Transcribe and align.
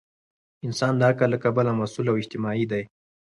انسان 0.67 0.93
د 0.97 1.01
عقل 1.09 1.29
له 1.33 1.37
کبله 1.43 1.71
مسؤل 1.81 2.05
او 2.09 2.15
اجتماعي 2.21 2.65
دی. 2.71 2.83